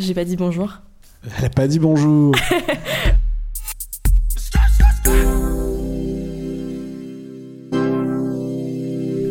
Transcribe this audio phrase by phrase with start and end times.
[0.00, 0.80] J'ai pas dit bonjour.
[1.38, 2.34] Elle a pas dit bonjour.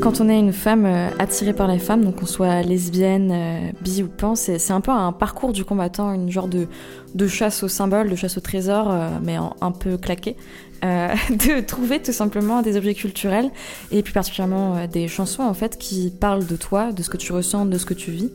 [0.02, 3.72] Quand on est une femme euh, attirée par les femmes, donc qu'on soit lesbienne, euh,
[3.82, 6.68] bi ou pan, c'est c'est un peu un parcours du combattant, une genre de,
[7.16, 10.38] de chasse au symbole, de chasse au trésor, euh, mais en- un peu claqué.
[10.86, 13.52] Euh, de trouver tout simplement des objets culturels
[13.92, 17.18] et plus particulièrement euh, des chansons en fait qui parlent de toi, de ce que
[17.18, 18.32] tu ressens, de ce que tu vis.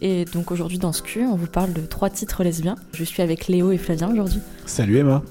[0.00, 2.76] Et donc aujourd'hui dans ce cul, on vous parle de trois titres lesbiens.
[2.92, 4.38] Je suis avec Léo et Flavien aujourd'hui.
[4.66, 5.22] Salut Emma.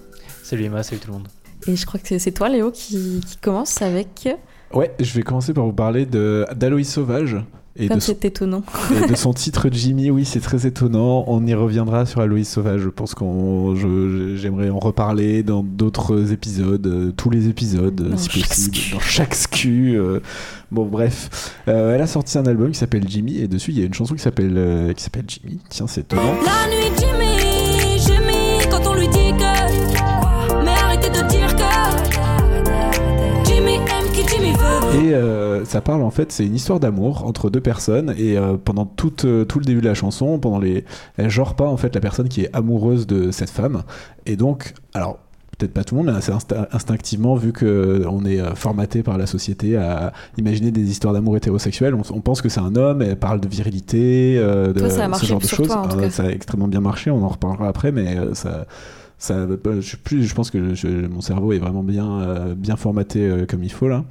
[0.44, 1.28] Salut Emma, salut tout le monde.
[1.68, 4.28] Et je crois que c'est- c'est toi Léo qui, qui commence avec
[4.74, 7.38] Ouais, je vais commencer par vous parler de d'Aloïs Sauvage
[7.80, 8.64] et comme de, son, c'est étonnant.
[9.04, 10.10] et de son titre Jimmy.
[10.10, 11.24] Oui, c'est très étonnant.
[11.28, 12.82] On y reviendra sur Aloïs Sauvage.
[12.82, 18.10] Je pense qu'on, je- j'aimerais en reparler dans d'autres épisodes, euh, tous les épisodes, euh,
[18.10, 18.94] Dans si possible, scu.
[18.96, 19.96] dans chaque scu.
[19.96, 20.20] euh,
[20.72, 23.84] bon, bref, Euh, elle a sorti un album qui s'appelle Jimmy et dessus il y
[23.84, 25.60] a une chanson qui s'appelle euh, qui s'appelle Jimmy.
[25.70, 26.34] Tiens, c'est étonnant.
[26.44, 26.90] La nuit,
[34.96, 38.56] Et euh, ça parle en fait, c'est une histoire d'amour entre deux personnes et euh,
[38.64, 40.86] pendant tout, euh, tout le début de la chanson, pendant les,
[41.18, 43.84] elle genre pas en fait la personne qui est amoureuse de cette femme
[44.26, 45.20] et donc alors
[45.58, 49.04] peut-être pas tout le monde, mais assez insta- instinctivement vu que on est euh, formaté
[49.04, 52.76] par la société à imaginer des histoires d'amour hétérosexuelles, on, on pense que c'est un
[52.76, 55.68] homme, elle parle de virilité, euh, de Toi, ça a ce genre de choses.
[55.68, 56.10] toi, en tout Euh, cas.
[56.12, 58.66] ça a extrêmement bien marché, on en reparlera après, mais euh, ça
[59.20, 59.48] ça,
[59.80, 63.22] je, sais plus, je pense que je- mon cerveau est vraiment bien, euh, bien formaté
[63.28, 64.06] euh, comme il faut là.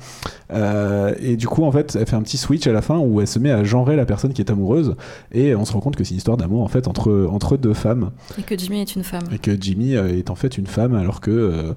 [0.53, 3.21] Euh, et du coup, en fait, elle fait un petit switch à la fin où
[3.21, 4.97] elle se met à genrer la personne qui est amoureuse
[5.33, 7.75] et on se rend compte que c'est une histoire d'amour en fait entre, entre deux
[7.75, 9.23] femmes Et que Jimmy est une femme.
[9.33, 11.75] et que Jimmy est en fait une femme alors que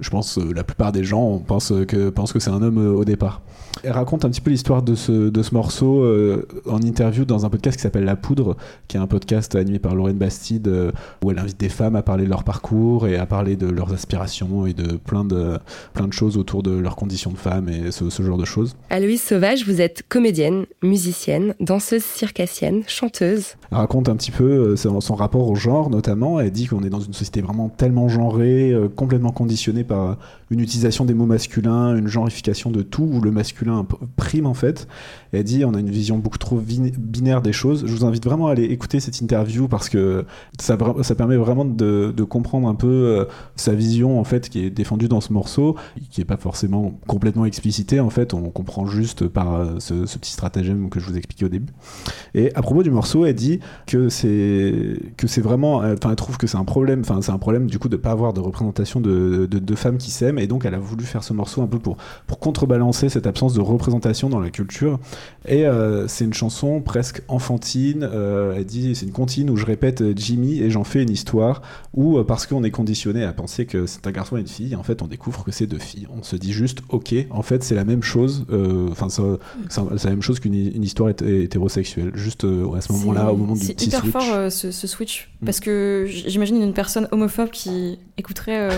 [0.00, 2.92] je pense euh, la plupart des gens pensent que, pensent que c'est un homme euh,
[2.94, 3.42] au départ.
[3.84, 7.46] Elle raconte un petit peu l'histoire de ce, de ce morceau euh, en interview dans
[7.46, 8.56] un podcast qui s'appelle La Poudre,
[8.88, 10.92] qui est un podcast animé par Lorraine Bastide, euh,
[11.24, 13.92] où elle invite des femmes à parler de leur parcours et à parler de leurs
[13.92, 15.58] aspirations et de plein de,
[15.94, 18.74] plein de choses autour de leurs conditions de femmes et ce, ce genre de choses.
[18.90, 23.54] Aloïse Sauvage, vous êtes comédienne, musicienne, danseuse circassienne, chanteuse.
[23.70, 26.40] Elle raconte un petit peu euh, son, rapport au genre, notamment.
[26.40, 30.18] Elle dit qu'on est dans une société vraiment tellement genrée, euh, complètement conditionnée par
[30.50, 34.86] une utilisation des mots masculins, une genrification de tout, où le masculin prime en fait.
[35.32, 37.84] Elle dit on a une vision beaucoup trop binaire des choses.
[37.86, 40.24] Je vous invite vraiment à aller écouter cette interview parce que
[40.58, 43.24] ça, permet vraiment de, comprendre un peu euh,
[43.56, 45.76] sa vision en fait qui est défendue dans ce morceau,
[46.10, 48.34] qui est pas forcément complètement explicité en fait.
[48.34, 51.72] On comprend juste par euh, ce, petit stratagème que je vous expliquais au début.
[52.34, 56.46] Et à propos du morceau, elle dit que c'est vraiment, euh, enfin, elle trouve que
[56.46, 59.46] c'est un problème, enfin, c'est un problème du coup de pas avoir de représentation de,
[59.50, 61.78] de, de femmes qui s'aiment, et donc elle a voulu faire ce morceau un peu
[61.78, 61.96] pour
[62.26, 64.98] pour contrebalancer cette absence de représentation dans la culture.
[65.46, 68.02] Et euh, c'est une chanson presque enfantine.
[68.12, 71.10] euh, elle dit c'est une comptine où je répète euh, Jimmy et j'en fais une
[71.10, 71.62] histoire
[71.94, 74.82] où parce qu'on est conditionné à penser que c'est un garçon et une fille, en
[74.82, 76.06] fait on découvre que c'est deux filles.
[76.16, 78.44] On se dit juste ok, en fait c'est la même chose.
[78.90, 79.22] Enfin c'est
[79.70, 82.10] c'est la même chose qu'une une histoire hété- hétérosexuelle.
[82.14, 84.12] Juste à ce moment-là, C'est- au moment du C'est petit hyper switch.
[84.12, 85.30] fort euh, ce, ce switch.
[85.40, 85.44] Mm.
[85.46, 88.68] Parce que j- j'imagine une personne homophobe qui écouterait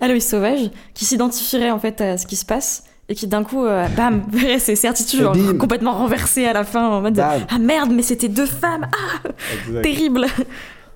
[0.00, 0.49] Aloïs Sauvage,
[0.94, 2.84] qui s'identifierait en fait à ce qui se passe.
[3.08, 4.22] Et qui d'un coup, euh, bam,
[4.58, 7.40] ses certitudes genre, complètement renversées à la fin en mode Bam.
[7.50, 9.28] Ah merde, mais c'était deux femmes, ah,
[9.82, 10.26] terrible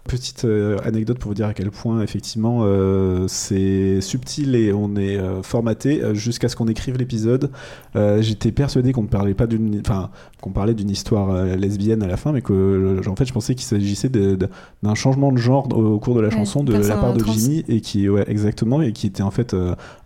[0.07, 4.97] Petite euh, anecdote pour vous dire à quel point effectivement euh, c'est subtil et on
[4.97, 7.51] est euh, formaté jusqu'à ce qu'on écrive l'épisode.
[7.97, 10.11] euh, J'étais persuadé qu'on ne parlait pas d'une, enfin
[10.43, 13.65] qu'on parlait d'une histoire lesbienne à la fin, mais que en fait je pensais qu'il
[13.65, 17.15] s'agissait d'un changement de genre au, au cours de la Ouais, chanson de la part
[17.15, 17.25] de.
[17.25, 19.57] Jimmy et qui ouais exactement et qui était en fait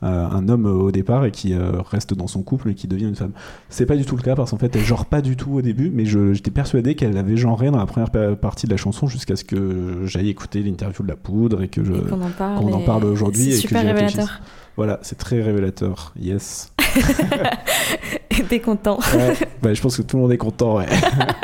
[0.00, 1.54] un homme au départ et qui
[1.91, 3.32] reste dans son couple et qui devient une femme.
[3.69, 5.60] C'est pas du tout le cas parce qu'en fait elle genre pas du tout au
[5.62, 9.09] début, mais j'étais persuadé qu'elle avait genré dans la première pa- partie de la chanson
[9.09, 13.03] jusqu'à ce que j'aille écouter l'interview de la poudre et que je qu'on en parle.
[13.03, 14.41] en aujourd'hui C'est et que super j'y révélateur.
[14.76, 16.72] voilà c'est très révélateur yes
[18.48, 18.98] t'es content.
[19.15, 20.87] Ouais, bah, je pense que tout le monde est content ouais.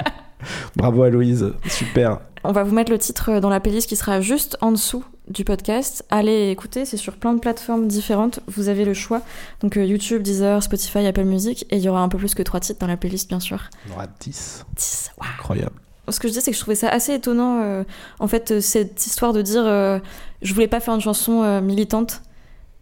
[0.77, 4.57] bravo Aloïse super On va vous mettre le titre dans la playlist qui sera juste
[4.61, 6.05] en dessous du podcast.
[6.11, 8.41] Allez écouter, c'est sur plein de plateformes différentes.
[8.47, 9.23] Vous avez le choix.
[9.61, 11.65] Donc euh, YouTube, Deezer, Spotify, Apple Music.
[11.71, 13.71] Et il y aura un peu plus que trois titres dans la playlist, bien sûr.
[13.89, 15.31] on aura 10 10, waouh.
[15.39, 15.77] incroyable
[16.09, 17.83] Ce que je dis, c'est que je trouvais ça assez étonnant, euh,
[18.19, 19.99] en fait, euh, cette histoire de dire euh,
[20.43, 22.21] je voulais pas faire une chanson euh, militante.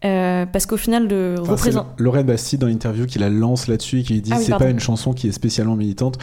[0.02, 1.88] parce qu'au final, de Enfin, représenter.
[1.98, 4.68] Lorraine Bastide dans l'interview qui la lance là-dessus et qui dit Ah oui, c'est pas
[4.70, 6.18] une chanson qui est spécialement militante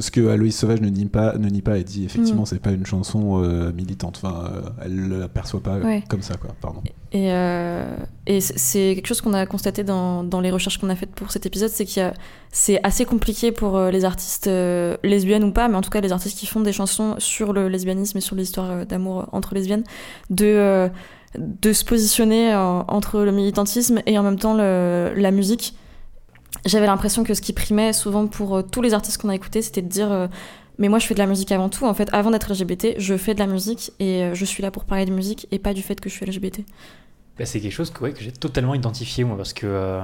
[0.00, 2.46] ce que Aloïs Sauvage ne nie pas, ne nie pas et dit effectivement, Mm.
[2.46, 4.20] c'est pas une chanson euh, militante.
[4.22, 6.02] Enfin, euh, elle ne l'aperçoit pas Ouais.
[6.08, 6.50] comme ça, quoi.
[6.60, 6.82] Pardon.
[7.12, 7.96] Et, euh,
[8.26, 11.30] et c'est quelque chose qu'on a constaté dans, dans les recherches qu'on a faites pour
[11.32, 12.12] cet épisode, c'est qu'il
[12.52, 16.00] c'est assez compliqué pour euh, les artistes euh, lesbiennes ou pas, mais en tout cas
[16.00, 19.54] les artistes qui font des chansons sur le lesbianisme et sur l'histoire euh, d'amour entre
[19.54, 19.84] lesbiennes,
[20.30, 20.88] de, euh,
[21.38, 25.74] de se positionner euh, entre le militantisme et en même temps le- la musique.
[26.66, 29.62] J'avais l'impression que ce qui primait souvent pour euh, tous les artistes qu'on a écoutés,
[29.62, 30.26] c'était de dire euh,
[30.78, 31.86] mais moi je fais de la musique avant tout.
[31.86, 34.70] En fait, avant d'être LGBT, je fais de la musique et euh, je suis là
[34.70, 36.60] pour parler de musique et pas du fait que je suis LGBT.
[37.38, 40.00] Bah, c'est quelque chose que, ouais, que j'ai totalement identifié, moi, parce que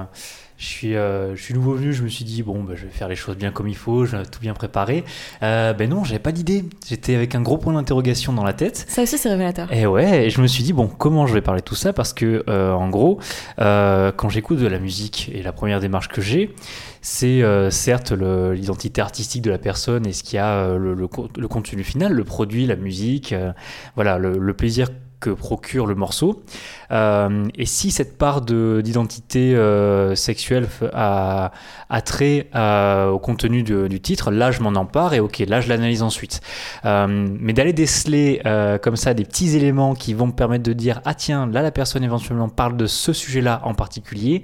[0.57, 2.91] je, suis, euh, je suis nouveau venu, je me suis dit, bon, bah, je vais
[2.91, 5.03] faire les choses bien comme il faut, je vais tout bien préparer.
[5.43, 6.65] Euh, ben non, j'avais pas d'idée.
[6.87, 8.85] J'étais avec un gros point d'interrogation dans la tête.
[8.87, 9.71] Ça aussi, c'est révélateur.
[9.71, 11.93] Et ouais, et je me suis dit, bon, comment je vais parler de tout ça?
[11.93, 13.19] Parce que, euh, en gros,
[13.59, 16.53] euh, quand j'écoute de la musique, et la première démarche que j'ai,
[17.01, 20.93] c'est euh, certes l'identité artistique de la personne et ce qu'il y a, euh, le,
[20.93, 21.07] le
[21.37, 23.53] le contenu final, le produit, la musique, euh,
[23.95, 26.43] voilà, le, le plaisir que procure le morceau.
[26.91, 31.51] Euh, et si cette part de- d'identité euh, sexuelle a,
[31.89, 35.69] a trait euh, au contenu du titre, là je m'en empare et ok, là je
[35.69, 36.41] l'analyse ensuite.
[36.83, 38.41] Mais d'aller déceler
[38.81, 41.71] comme ça des petits éléments qui vont me permettre de dire ah tiens là la
[41.71, 44.43] personne éventuellement parle de ce sujet-là en particulier,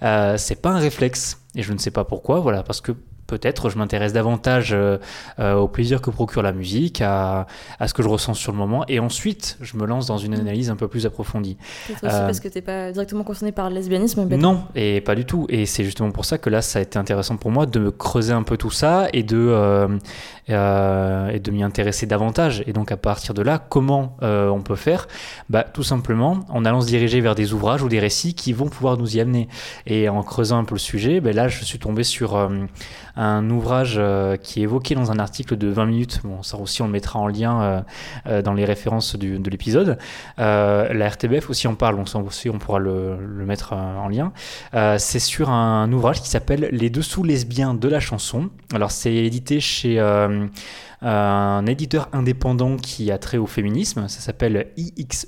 [0.00, 2.92] c'est pas un réflexe et je ne sais pas pourquoi voilà parce que
[3.28, 4.98] peut-être je m'intéresse davantage euh,
[5.38, 7.46] euh, au plaisir que procure la musique, à,
[7.78, 10.34] à ce que je ressens sur le moment et ensuite je me lance dans une
[10.34, 11.56] analyse un peu plus approfondie.
[11.86, 14.26] Peut-être aussi Euh, parce que t'es pas directement concerné par le lesbianisme.
[14.28, 15.46] mais Non, et pas du tout.
[15.48, 17.90] Et c'est justement pour ça que là, ça a été intéressant pour moi de me
[17.92, 19.88] creuser un peu tout ça et de, euh,
[20.50, 22.64] euh, et de m'y intéresser davantage.
[22.66, 25.06] Et donc, à partir de là, comment euh, on peut faire?
[25.50, 28.68] Bah, Tout simplement en allant se diriger vers des ouvrages ou des récits qui vont
[28.68, 29.48] pouvoir nous y amener.
[29.86, 32.48] Et en creusant un peu le sujet, bah, là, je suis tombé sur euh,
[33.18, 36.20] un ouvrage euh, qui est évoqué dans un article de 20 minutes.
[36.22, 37.80] Bon, ça aussi, on le mettra en lien euh,
[38.28, 39.98] euh, dans les références de l'épisode.
[40.38, 44.32] La RTBF aussi en parle, donc ça aussi, on pourra le, le mettre en lien.
[44.98, 48.50] C'est sur un, ouvrage qui s'appelle Les dessous lesbiens de la chanson.
[48.72, 49.98] Alors, c'est édité chez
[51.00, 54.08] un éditeur indépendant qui a trait au féminisme.
[54.08, 55.26] Ça s'appelle IXE.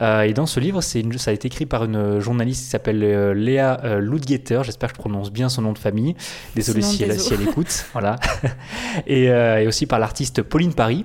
[0.00, 3.02] Euh, et dans ce livre, une- ça a été écrit par une journaliste qui s'appelle
[3.02, 4.60] euh, Léa euh, Ludgeter.
[4.64, 6.14] J'espère que je prononce bien son nom de famille.
[6.54, 7.28] Désolé si elle, désolé.
[7.28, 7.86] si elle écoute.
[7.92, 8.16] voilà.
[9.06, 11.04] et, et aussi par l'artiste Pauline Paris.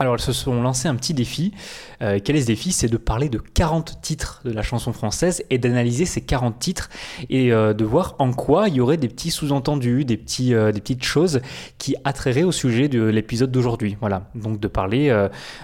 [0.00, 1.52] Alors, elles se sont lancées un petit défi.
[2.00, 2.72] Euh, quel est ce défi?
[2.72, 6.88] C'est de parler de 40 titres de la chanson française et d'analyser ces 40 titres
[7.28, 11.04] et euh, de voir en quoi il y aurait des petits sous-entendus, euh, des petites
[11.04, 11.42] choses
[11.76, 13.98] qui attrairaient au sujet de l'épisode d'aujourd'hui.
[14.00, 14.30] Voilà.
[14.34, 15.10] Donc, de parler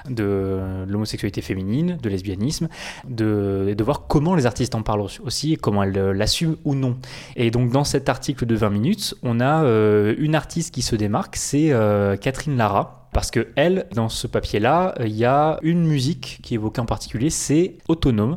[0.06, 2.68] de l'homosexualité féminine, de lesbianisme,
[3.08, 6.74] de, et de voir comment les artistes en parlent aussi et comment elles l'assument ou
[6.74, 6.98] non.
[7.36, 11.36] Et donc, dans cet article de 20 minutes, on a une artiste qui se démarque,
[11.36, 11.72] c'est
[12.20, 13.05] Catherine Lara.
[13.16, 16.82] Parce que elle, dans ce papier-là, euh, il y a une musique qui est évoquée
[16.82, 18.36] en particulier, c'est Autonome.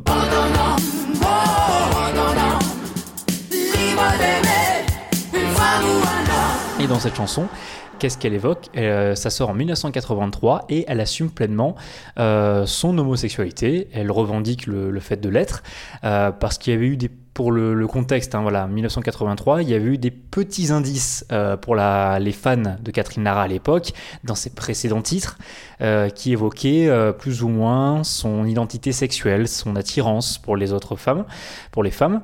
[6.80, 7.46] Et dans cette chanson,
[8.00, 8.68] qu'est-ce qu'elle évoque?
[8.76, 11.76] Euh, Ça sort en 1983 et elle assume pleinement
[12.18, 13.88] euh, son homosexualité.
[13.92, 15.62] Elle revendique le, fait de l'être
[16.02, 17.10] euh, parce qu'il y avait eu des
[17.40, 21.74] pour le, contexte, hein, voilà, 1983, il y avait eu des petits indices euh, pour
[21.74, 23.92] les fans de Catherine Lara à l'époque,
[24.24, 25.38] dans ses précédents titres,
[25.80, 30.96] euh, qui évoquaient euh, plus ou moins son identité sexuelle, son attirance pour les autres
[30.96, 31.24] femmes,
[31.72, 32.20] pour les femmes.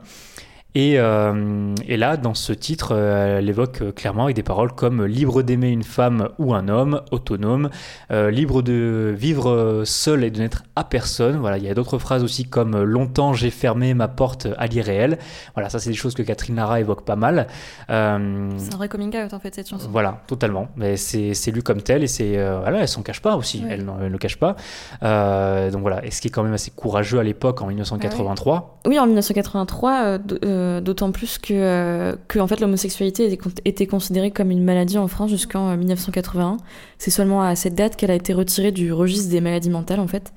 [0.79, 4.73] Et, euh, et là, dans ce titre, euh, elle évoque euh, clairement avec des paroles
[4.73, 7.71] comme libre d'aimer une femme ou un homme, autonome,
[8.11, 11.37] euh, libre de vivre seul et de n'être à personne.
[11.39, 15.17] Voilà, il y a d'autres phrases aussi comme longtemps j'ai fermé ma porte à l'irréel.
[15.55, 17.47] Voilà, ça c'est des choses que Catherine Lara évoque pas mal.
[17.89, 19.89] Euh, C'est un vrai coming out en fait cette chanson.
[19.91, 20.69] voilà, totalement.
[20.77, 23.65] Mais c'est c'est lu comme tel et c'est voilà, elle s'en cache pas aussi.
[23.67, 24.57] Elle ne le cache pas.
[25.01, 28.81] Donc voilà, et ce qui est quand même assez courageux à l'époque en 1983.
[28.87, 33.37] Oui, en 1983, euh, d- euh, d'autant plus que, euh, que en fait, l'homosexualité était,
[33.37, 36.59] con- était considérée comme une maladie en France jusqu'en euh, 1981.
[36.99, 40.07] C'est seulement à cette date qu'elle a été retirée du registre des maladies mentales, en
[40.07, 40.33] fait.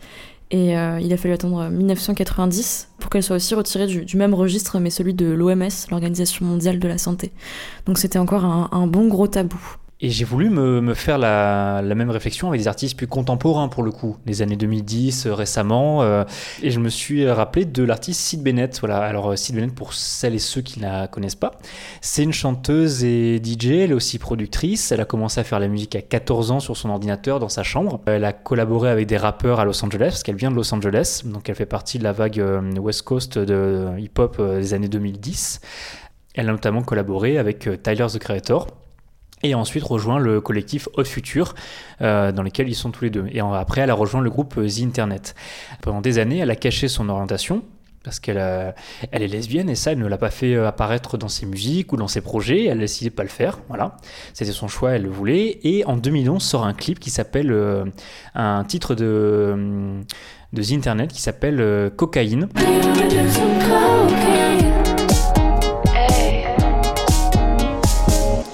[0.52, 4.80] Et euh, il a fallu attendre 1990 pour qu'elle soit aussi retirée du, même registre,
[4.80, 7.32] mais celui de l'OMS, l'Organisation mondiale de la santé.
[7.86, 9.60] Donc c'était encore un bon gros tabou.
[10.02, 13.92] Et j'ai voulu me, faire la, même réflexion avec des artistes plus contemporains pour le
[13.92, 16.04] coup, des années 2010 euh, récemment.
[16.04, 16.24] euh,
[16.64, 18.80] et je me suis rappelé de l'artiste Sid Bennett.
[18.80, 19.00] Voilà.
[19.00, 21.52] Alors euh, Sid Bennett, pour celles et ceux qui ne la connaissent pas,
[22.00, 23.72] c'est une chanteuse et DJ.
[23.72, 24.94] Elle est aussi productrice.
[24.94, 27.64] Elle a commencé à faire la musique à 14 ans sur son ordinateur dans sa
[27.64, 28.00] chambre.
[28.06, 31.24] Elle a collaboré avec des rappeurs à Los Angeles parce qu'elle vient de Los Angeles.
[31.26, 32.42] Donc elle fait partie de la vague
[32.80, 35.60] West Coast de hip-hop des années 2010.
[36.36, 38.68] Elle a notamment collaboré avec Tyler the Creator.
[39.44, 41.56] Et ensuite rejoint le collectif Haute Future,
[42.02, 43.28] euh, dans lequel ils sont tous les deux.
[43.32, 45.36] Et après, elle a rejoint le groupe euh, The Internet.
[45.82, 47.64] Pendant des années, elle a caché son orientation,
[48.04, 48.72] parce qu'elle euh,
[49.12, 51.98] elle est lesbienne, et ça, elle ne l'a pas fait apparaître dans ses musiques ou
[51.98, 53.98] dans ses projets, elle a décidé de pas le faire, voilà.
[54.34, 55.60] C'était son choix, elle le voulait.
[55.64, 57.56] Et en 2011, sort un clip qui s'appelle,
[58.36, 60.02] un titre de,
[60.54, 62.48] de The Internet qui s'appelle Cocaïne.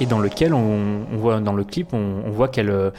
[0.05, 2.91] Et dans lequel on, on voit dans le clip, on, on voit qu'elle euh,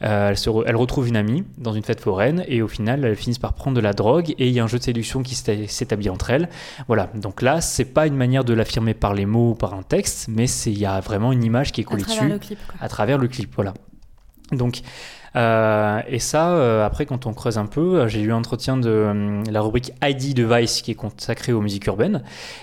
[0.00, 3.16] elle, se re- elle retrouve une amie dans une fête foraine et au final elles
[3.16, 5.34] finissent par prendre de la drogue et il y a un jeu de séduction qui
[5.34, 6.48] s'éta- s'établit entre elles.
[6.86, 9.82] Voilà, donc là c'est pas une manière de l'affirmer par les mots ou par un
[9.82, 12.58] texte, mais c'est il y a vraiment une image qui est collée dessus le clip.
[12.66, 12.76] quoi.
[12.80, 13.52] à travers le clip.
[13.56, 13.74] Voilà.
[14.52, 14.80] Donc,
[15.36, 18.76] euh, et ça, euh, après, quand on creuse un peu, euh, j'ai eu un entretien
[18.76, 22.22] de euh, la rubrique ID de Vice qui est consacrée aux musiques urbaines.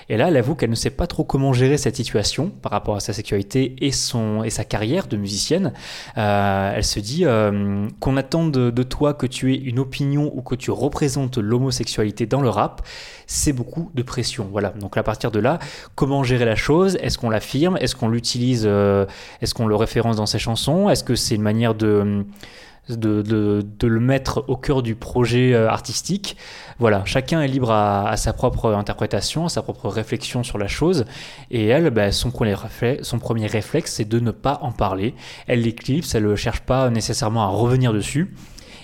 [0.10, 2.96] Et là, elle avoue qu'elle ne sait pas trop comment gérer cette situation par rapport
[2.96, 5.74] à sa sexualité et, son, et sa carrière de musicienne.
[6.18, 7.26] Euh, elle se dit
[8.00, 12.26] qu'on attende de, de toi que tu aies une opinion ou que tu représentes l'homosexualité
[12.26, 12.82] dans le rap,
[13.28, 14.48] c'est beaucoup de pression.
[14.52, 14.70] Voilà.
[14.70, 15.60] Donc à partir de là,
[15.96, 16.98] comment gérer la chose?
[17.02, 17.78] Est-ce qu'on l'affirme?
[17.78, 20.90] Est-ce qu'on l'utilise Est-ce qu'on le référence dans ses chansons?
[20.90, 22.26] Est-ce que c'est une manière de,
[22.90, 26.38] de, le mettre au cœur du projet euh, artistique
[26.80, 30.68] Voilà, chacun est libre à, à sa propre interprétation, à sa propre réflexion sur la
[30.68, 31.06] chose.
[31.52, 35.14] Et elle, bah, son, premier réflexe, son premier réflexe, c'est de ne pas en parler.
[35.48, 38.34] Elle l'éclipse, elle ne cherche pas nécessairement à revenir dessus.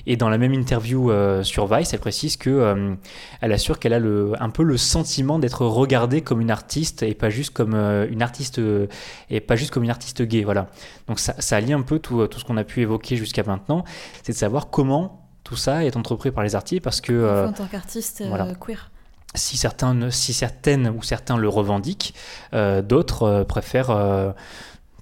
[0.05, 2.95] Et dans la même interview euh, sur Vice, elle précise que euh,
[3.41, 7.13] elle assure qu'elle a le, un peu le sentiment d'être regardée comme une artiste et
[7.13, 8.59] pas juste comme euh, une artiste
[9.29, 10.43] et pas juste comme une artiste gay.
[10.43, 10.67] Voilà.
[11.07, 13.85] Donc ça, ça allie un peu tout, tout ce qu'on a pu évoquer jusqu'à maintenant,
[14.23, 17.65] c'est de savoir comment tout ça est entrepris par les artistes parce que en tant
[17.65, 18.53] qu'artiste voilà.
[18.55, 18.91] queer.
[19.35, 22.13] si, certains, si certaines ou certains le revendiquent,
[22.53, 24.33] d'autres préfèrent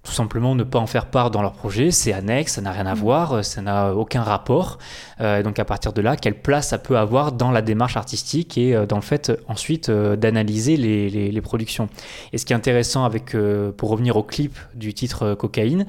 [0.04, 1.92] tout simplement ne pas en faire part dans leur projet.
[1.92, 2.98] C'est annexe, ça n'a rien à Mm.
[3.00, 4.80] voir, euh, ça n'a aucun rapport.
[5.20, 8.58] Euh, donc à partir de là, quelle place ça peut avoir dans la démarche artistique
[8.58, 11.88] et euh, dans le fait euh, ensuite euh, d'analyser les, les- les productions.
[12.34, 13.36] Et ce qui est intéressant avec,
[13.78, 15.86] pour revenir au clip du titre Cocaïne,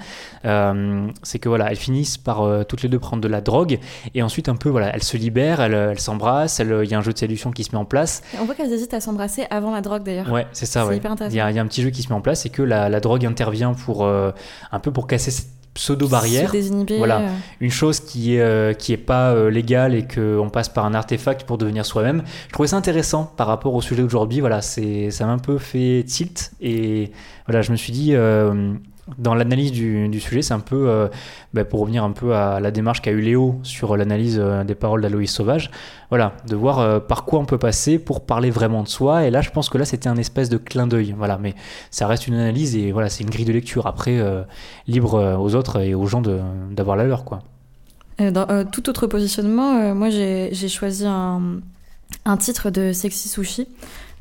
[1.23, 3.79] c'est que voilà, elles finissent par toutes les deux prendre de la drogue
[4.15, 7.13] et ensuite un peu voilà, elles se libèrent, elles s'embrassent, il y a un jeu
[7.13, 8.23] de séduction qui se met en place.
[8.41, 10.31] On voit qu'elles hésitent à s'embrasser avant la drogue d'ailleurs.
[10.31, 10.87] Ouais, c'est ça.
[10.87, 10.97] Ouais.
[11.03, 11.35] Il intéressant.
[11.35, 13.01] y, y a un petit jeu qui se met en place et que la, la
[13.01, 14.33] drogue intervient pour euh,
[14.71, 16.49] un peu pour casser cette pseudo barrière.
[16.49, 16.99] Se désinhiber.
[16.99, 17.23] Voilà.
[17.61, 20.85] Une chose qui est euh, qui est pas euh, légale et que on passe par
[20.85, 22.23] un artefact pour devenir soi-même.
[22.49, 24.41] Je trouvais ça intéressant par rapport au sujet d'aujourd'hui.
[24.41, 27.13] Voilà, c'est ça m'a un peu fait tilt et
[27.47, 28.15] voilà, je me suis dit.
[28.15, 28.75] euh,
[29.19, 31.09] dans l'analyse du, sujet, c'est un peu, euh,
[31.55, 34.77] bah, pour revenir un peu à la démarche qu'a eu Léo sur l'analyse euh, des
[34.77, 35.71] paroles d'Aloïs Sauvage,
[36.09, 39.27] voilà, de voir euh, par quoi on peut passer pour parler vraiment de soi.
[39.27, 41.55] Et là, je pense que là, c'était un espèce de clin d'œil, voilà, mais
[41.91, 43.87] ça reste une analyse et voilà, c'est une grille de lecture.
[43.87, 44.21] Après,
[44.87, 46.23] libre aux autres et aux gens
[46.71, 47.41] d'avoir la leur, quoi.
[48.19, 51.61] Dans tout autre positionnement, moi j'ai choisi un,
[52.25, 53.67] un titre de Sexy Sushi.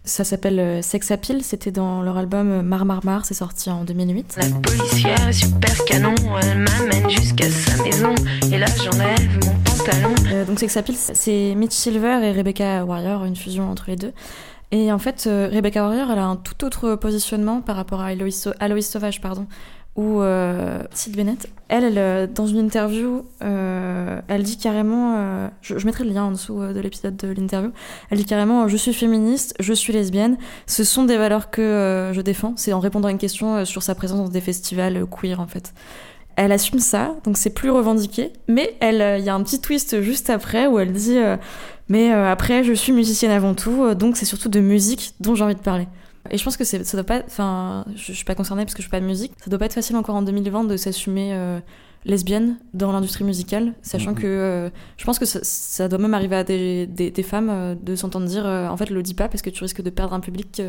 [0.03, 1.43] Ça s'appelle euh, Sex Appeal.
[1.43, 3.25] C'était dans leur album Mar Mar Mar.
[3.25, 4.37] C'est sorti en 2008.
[4.37, 8.15] La policière est super canon, elle m'amène jusqu'à sa maison.
[8.51, 10.15] Et là j'enlève mon pantalon.
[10.31, 14.13] Euh, donc Sex Appeal, c'est Mitch Silver et Rebecca Warrior, une fusion entre les deux.
[14.71, 18.07] Et en fait, euh, Rebecca Warrior, elle a un tout autre positionnement par rapport à
[18.07, 19.45] Aloïs, Aloïs Sauvage, pardon,
[19.95, 21.49] ou euh, Sid Bennett.
[21.67, 26.23] Elle, euh, dans une interview, euh, elle dit carrément, euh, je, je mettrai le lien
[26.23, 27.71] en dessous euh, de l'épisode de l'interview,
[28.09, 32.13] elle dit carrément, je suis féministe, je suis lesbienne, ce sont des valeurs que euh,
[32.13, 32.53] je défends.
[32.55, 35.73] C'est en répondant à une question sur sa présence dans des festivals queer, en fait.
[36.37, 38.31] Elle assume ça, donc c'est plus revendiqué.
[38.47, 41.17] Mais il y a un petit twist juste après où elle dit
[41.89, 45.55] Mais après, je suis musicienne avant tout, donc c'est surtout de musique dont j'ai envie
[45.55, 45.87] de parler.
[46.29, 47.23] Et je pense que ça doit pas.
[47.25, 49.33] Enfin, je, je suis pas concernée parce que je fais pas de musique.
[49.43, 51.59] Ça doit pas être facile encore en 2020 de s'assumer euh,
[52.05, 54.17] lesbienne dans l'industrie musicale, sachant Mhm.
[54.17, 57.49] que euh, je pense que ça, ça doit même arriver à des, des- des femmes
[57.49, 60.13] euh, de s'entendre dire en fait le dis pas parce que tu risques de perdre
[60.13, 60.61] un public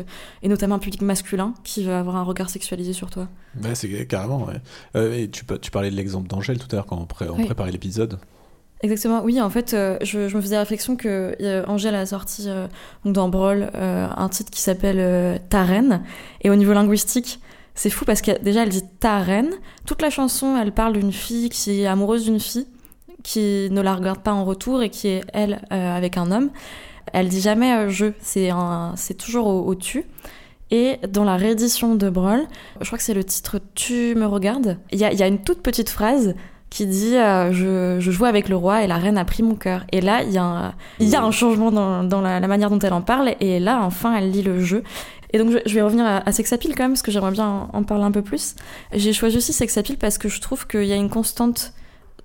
[0.43, 3.27] et notamment un public masculin qui va avoir un regard sexualisé sur toi.
[3.63, 5.17] Ouais, c'est carrément, ouais.
[5.23, 7.35] Et tu, pa- tu parlais de l'exemple d'Angèle tout à l'heure quand on, pré- on
[7.37, 7.45] Oui.
[7.45, 8.19] préparait l'épisode.
[8.83, 12.67] Exactement, oui, en fait, euh, je, me faisais réflexion que euh, Angèle a sorti euh,
[13.05, 16.03] dans Brawl euh, un titre qui s'appelle Ta reine.
[16.41, 17.39] Et au niveau linguistique,
[17.75, 19.51] c'est fou parce que déjà elle dit Ta reine.
[19.85, 22.67] Toute la chanson, elle parle d'une fille qui est amoureuse d'une fille,
[23.23, 26.49] qui ne la regarde pas en retour et qui est elle avec un homme.
[27.13, 28.49] Elle dit jamais je, c'est
[28.97, 30.03] c'est toujours au, tu.
[30.71, 32.47] Et dans la réédition de Brawl,
[32.81, 35.89] je crois que c'est le titre Tu me regardes, il y a une toute petite
[35.89, 36.35] phrase
[36.73, 39.53] qui dit euh, je, je jouais avec le roi et la reine a pris mon
[39.53, 39.85] cœur.
[39.91, 42.47] Et là, il y a un, il y a un changement dans, dans la, la
[42.47, 43.35] manière dont elle en parle.
[43.39, 44.83] Et là, enfin, elle lit le jeu.
[45.33, 47.31] Et donc je, je vais revenir à, à Sex Appeal quand même, parce que j'aimerais
[47.31, 48.55] bien en, en parler un peu plus.
[48.91, 51.73] J'ai choisi aussi Sex Appeal parce que je trouve qu'il y a une constante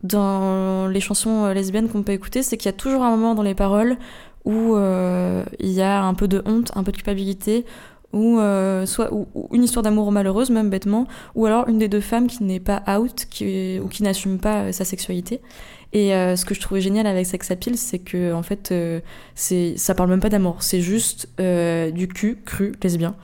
[0.02, 3.34] dans les chansons euh, lesbiennes qu'on peut écouter, c'est qu'il y a toujours un moment
[3.34, 3.98] dans les paroles
[4.46, 7.66] où euh, il y a un peu de honte, un peu de culpabilité,
[8.12, 11.88] ou euh, soit ou, ou une histoire d'amour malheureuse même bêtement, ou alors une des
[11.88, 15.40] deux femmes qui n'est pas out, qui, ou qui n'assume pas euh, sa sexualité.
[15.92, 19.00] Et euh, ce que je trouvais génial avec Sex Appeal, c'est que en fait, euh,
[19.34, 23.14] c'est ça parle même pas d'amour, c'est juste du cul cru lesbien.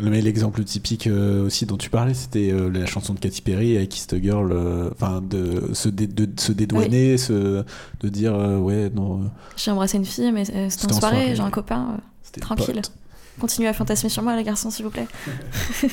[0.00, 1.08] Mais l'exemple typique
[1.44, 4.52] aussi dont tu parlais, c'était la chanson de Katy Perry, I Kissed a Girl,
[4.92, 7.64] enfin de, se dé- de se dédouaner, se,
[8.00, 9.22] de dire ouais non,
[9.56, 11.34] J'ai embrassé une fille, mais c'était en soirée, soirée.
[11.34, 11.98] j'ai un copain.
[12.40, 12.76] Tranquille.
[12.76, 12.92] pote.
[13.38, 15.06] Continuez à fantasmer sur moi, les garçons, s'il vous plaît.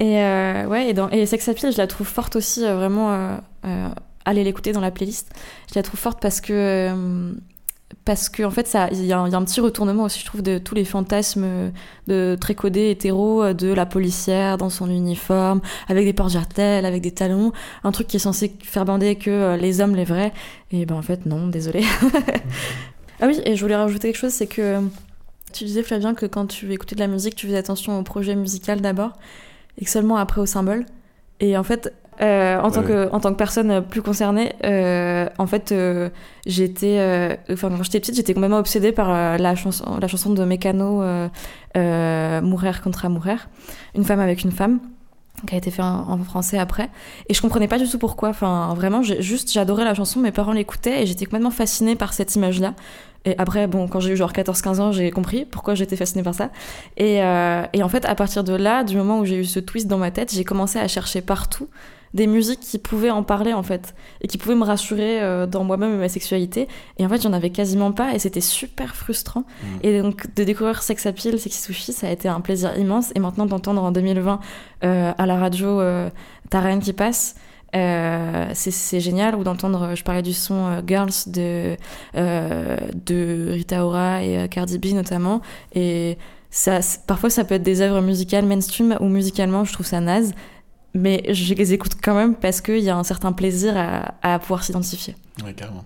[0.00, 3.12] et euh, ouais, et, Sex Appeal, je la trouve forte aussi, euh, vraiment.
[3.12, 3.88] euh, euh,
[4.24, 5.32] allez l'écouter dans la playlist.
[5.70, 6.52] Je la trouve forte parce que.
[6.52, 7.32] euh,
[8.04, 10.74] parce qu'en en fait, il y, a un petit retournement aussi, je trouve, de tous
[10.74, 11.72] les fantasmes
[12.06, 16.84] de très codés hétéros, euh, de la policière dans son uniforme, avec des portes jartelles,
[16.84, 17.52] avec des talons,
[17.84, 20.32] un truc qui est censé faire bander que les hommes, les vrais.
[20.70, 21.82] Et ben en fait, non, désolé.
[23.20, 24.82] ah oui, et je voulais rajouter quelque chose, c'est que
[25.52, 28.34] tu disais, Flavien, que quand tu écoutais de la musique, tu faisais attention au projet
[28.34, 29.12] musical d'abord,
[29.78, 30.86] et que seulement après au symbole.
[31.40, 35.28] Et en fait, euh, en, tant Ouais, que, en tant que personne plus concernée, euh,
[35.38, 36.10] en fait, euh,
[36.46, 37.38] j'étais.
[37.50, 41.02] Enfin, quand j'étais petite, j'étais complètement obsédée par la, chanson, la chanson de Mécano,
[41.76, 43.48] Mourir contra Mourir,
[43.94, 44.80] une femme avec une femme
[45.46, 46.90] qui a été fait en, français après.
[47.28, 48.30] Et je comprenais pas du tout pourquoi.
[48.30, 52.34] Enfin vraiment juste j'adorais la chanson mes parents l'écoutaient et j'étais complètement fascinée par cette
[52.34, 52.74] image là
[53.24, 56.34] et après bon quand j'ai eu genre 14-15 ans j'ai compris pourquoi j'étais fascinée par
[56.34, 56.50] ça.
[56.96, 59.60] Et, euh, et en fait à partir de là du moment où j'ai eu ce
[59.60, 61.68] twist dans ma tête j'ai commencé à chercher partout
[62.14, 65.64] des musiques qui pouvaient en parler en fait et qui pouvaient me rassurer euh, dans
[65.64, 66.66] moi-même et ma sexualité
[66.98, 69.44] et en fait j'en avais quasiment pas et c'était super frustrant
[69.82, 73.12] et donc de découvrir Sex Appeal, Sexy Sushi, ça a été un plaisir immense.
[73.14, 74.40] Et maintenant d'entendre en 2020
[74.84, 76.08] euh, à la radio euh,
[76.50, 77.34] Ta reine qui passe,
[77.76, 79.34] euh, c'est- génial.
[79.36, 81.76] Ou d'entendre, je parlais du son Girls de,
[82.14, 85.40] de Rita Ora et Cardi B notamment.
[85.74, 86.16] Et
[86.50, 90.32] ça, parfois ça peut être des œuvres musicales mainstream ou musicalement, je trouve ça naze.
[90.94, 94.38] Mais je les écoute quand même parce qu'il y a un certain plaisir à, à
[94.38, 95.14] pouvoir s'identifier.
[95.44, 95.84] Ouais, carrément.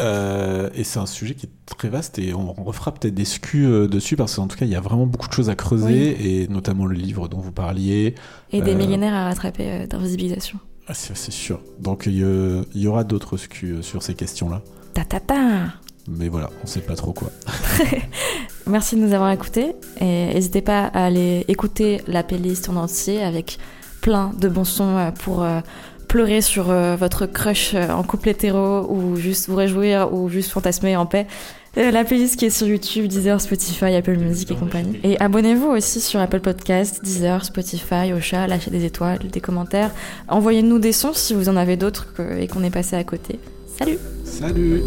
[0.00, 3.66] Euh, et c'est un sujet qui est très vaste et on, refera peut-être des scus
[3.66, 6.42] euh, dessus parce qu'en tout cas il y a vraiment beaucoup de choses à creuser
[6.42, 8.14] et notamment le livre dont vous parliez.
[8.52, 10.58] Et des Euh, millénaires à rattraper d'invisibilisation.
[10.86, 11.60] Ah, c'est sûr.
[11.80, 12.16] Donc il
[12.74, 14.62] y, aura d'autres scus sur ces questions-là.
[14.94, 15.36] Ta ta ta
[16.08, 17.30] Mais voilà, on sait pas trop quoi.
[18.66, 23.22] Merci de nous avoir écoutés et n'hésitez pas à aller écouter la playlist en entier
[23.22, 23.58] avec
[24.08, 25.60] plein de bons sons euh, pour euh,
[26.08, 30.50] pleurer sur euh, votre crush euh, en couple hétéro ou juste vous réjouir ou juste
[30.50, 31.26] fantasmer en paix.
[31.76, 34.98] Euh, La playlist qui est sur YouTube, Deezer, Spotify, Apple Music et compagnie.
[35.04, 39.90] Et abonnez-vous aussi sur Apple Podcast, Deezer, Spotify, Ocha, lâchez des étoiles, des commentaires.
[40.28, 42.06] Envoyez-nous des sons si vous en avez d'autres
[42.40, 43.38] et qu'on est passé à côté.
[43.78, 44.82] Salut Salut